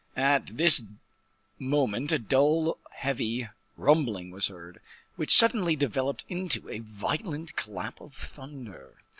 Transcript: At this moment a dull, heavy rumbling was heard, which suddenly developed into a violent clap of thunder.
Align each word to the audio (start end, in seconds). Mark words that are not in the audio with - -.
At 0.15 0.57
this 0.57 0.81
moment 1.59 2.11
a 2.11 2.17
dull, 2.17 2.79
heavy 2.89 3.47
rumbling 3.77 4.31
was 4.31 4.47
heard, 4.47 4.81
which 5.15 5.37
suddenly 5.37 5.75
developed 5.75 6.25
into 6.27 6.67
a 6.69 6.79
violent 6.79 7.55
clap 7.55 8.01
of 8.01 8.15
thunder. 8.15 8.95